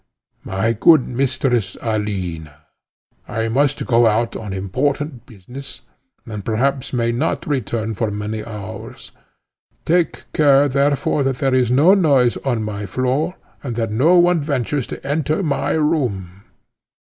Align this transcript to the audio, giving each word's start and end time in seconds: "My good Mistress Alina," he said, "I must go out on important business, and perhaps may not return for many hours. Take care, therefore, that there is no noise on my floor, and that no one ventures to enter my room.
"My 0.43 0.73
good 0.73 1.07
Mistress 1.07 1.77
Alina," 1.79 2.39
he 2.39 2.45
said, 2.47 2.55
"I 3.41 3.47
must 3.49 3.85
go 3.85 4.07
out 4.07 4.35
on 4.35 4.51
important 4.51 5.27
business, 5.27 5.81
and 6.25 6.43
perhaps 6.43 6.91
may 6.91 7.11
not 7.11 7.45
return 7.45 7.93
for 7.93 8.09
many 8.09 8.43
hours. 8.43 9.11
Take 9.85 10.23
care, 10.33 10.67
therefore, 10.67 11.21
that 11.25 11.35
there 11.37 11.53
is 11.53 11.69
no 11.69 11.93
noise 11.93 12.35
on 12.37 12.63
my 12.63 12.87
floor, 12.87 13.35
and 13.63 13.75
that 13.75 13.91
no 13.91 14.17
one 14.17 14.39
ventures 14.41 14.87
to 14.87 15.05
enter 15.07 15.43
my 15.43 15.73
room. 15.73 16.45